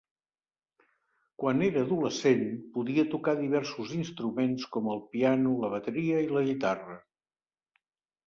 Quan 1.41 1.59
era 1.65 1.83
adolescent, 1.87 2.39
podia 2.77 3.03
tocar 3.11 3.35
diversos 3.41 3.93
instruments 3.99 4.67
com 4.77 4.89
el 4.95 5.03
piano, 5.17 5.51
la 5.65 5.69
bateria, 5.77 6.23
i 6.29 6.31
la 6.39 6.43
guitarra. 6.49 6.97